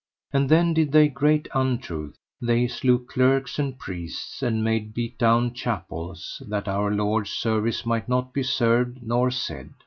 And 0.33 0.49
then 0.49 0.73
did 0.73 0.91
they 0.93 1.07
great 1.09 1.47
untruth: 1.53 2.15
they 2.41 2.67
slew 2.67 3.05
clerks 3.05 3.59
and 3.59 3.77
priests, 3.77 4.41
and 4.41 4.63
made 4.63 4.95
beat 4.95 5.15
down 5.19 5.53
chapels, 5.53 6.41
that 6.47 6.67
Our 6.67 6.89
Lord's 6.89 7.29
service 7.29 7.85
might 7.85 8.09
not 8.09 8.33
be 8.33 8.41
served 8.41 9.03
nor 9.03 9.29
said. 9.29 9.69